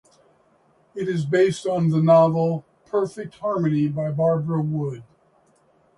[0.95, 5.03] It is based on the novel "Perfect Harmony" by Barbara Wood.